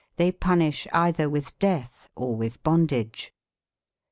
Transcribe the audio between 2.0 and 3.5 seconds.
or with bondage.